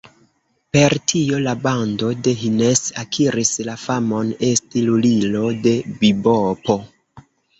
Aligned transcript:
Per 0.75 0.93
tio 1.11 1.39
la 1.47 1.51
bando 1.65 2.07
de 2.27 2.33
Hines 2.45 2.81
akiris 3.03 3.51
la 3.69 3.75
famon 3.83 4.31
esti 4.49 4.83
"lulilo 4.89 5.43
de 5.67 5.75
bibopo". 6.01 6.79